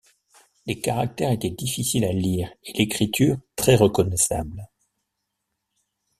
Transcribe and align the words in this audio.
Les 0.65 0.79
caractères 0.81 1.29
étaient 1.29 1.51
difficiles 1.51 2.05
à 2.05 2.11
lire 2.11 2.49
et 2.63 2.73
l'écriture 2.73 3.37
très 3.55 3.75
reconnaissable. 3.75 4.67